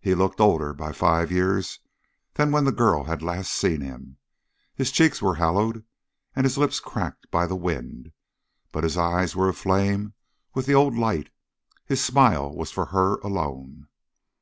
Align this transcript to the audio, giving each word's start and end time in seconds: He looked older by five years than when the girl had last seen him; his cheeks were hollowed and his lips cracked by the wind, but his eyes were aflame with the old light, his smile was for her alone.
He 0.00 0.14
looked 0.14 0.40
older 0.40 0.72
by 0.72 0.90
five 0.90 1.30
years 1.30 1.80
than 2.32 2.50
when 2.50 2.64
the 2.64 2.72
girl 2.72 3.04
had 3.04 3.20
last 3.20 3.52
seen 3.52 3.82
him; 3.82 4.16
his 4.74 4.90
cheeks 4.90 5.20
were 5.20 5.34
hollowed 5.34 5.84
and 6.34 6.44
his 6.46 6.56
lips 6.56 6.80
cracked 6.80 7.30
by 7.30 7.46
the 7.46 7.54
wind, 7.56 8.12
but 8.72 8.84
his 8.84 8.96
eyes 8.96 9.36
were 9.36 9.50
aflame 9.50 10.14
with 10.54 10.64
the 10.64 10.74
old 10.74 10.96
light, 10.96 11.28
his 11.84 12.02
smile 12.02 12.54
was 12.56 12.70
for 12.70 12.86
her 12.86 13.16
alone. 13.16 13.88